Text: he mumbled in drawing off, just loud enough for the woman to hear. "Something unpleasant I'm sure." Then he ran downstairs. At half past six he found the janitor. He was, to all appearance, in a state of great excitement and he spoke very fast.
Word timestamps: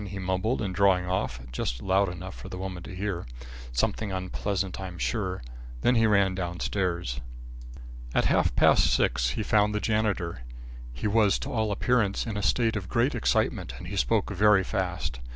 he 0.07 0.17
mumbled 0.17 0.63
in 0.63 0.73
drawing 0.73 1.05
off, 1.05 1.39
just 1.51 1.79
loud 1.79 2.09
enough 2.09 2.33
for 2.33 2.49
the 2.49 2.57
woman 2.57 2.81
to 2.81 2.95
hear. 2.95 3.23
"Something 3.71 4.11
unpleasant 4.11 4.79
I'm 4.79 4.97
sure." 4.97 5.43
Then 5.81 5.93
he 5.93 6.07
ran 6.07 6.33
downstairs. 6.33 7.21
At 8.15 8.25
half 8.25 8.55
past 8.55 8.91
six 8.91 9.29
he 9.37 9.43
found 9.43 9.75
the 9.75 9.79
janitor. 9.79 10.41
He 10.91 11.05
was, 11.05 11.37
to 11.37 11.51
all 11.53 11.71
appearance, 11.71 12.25
in 12.25 12.35
a 12.35 12.41
state 12.41 12.75
of 12.75 12.89
great 12.89 13.13
excitement 13.13 13.75
and 13.77 13.89
he 13.89 13.95
spoke 13.95 14.31
very 14.31 14.63
fast. 14.63 15.19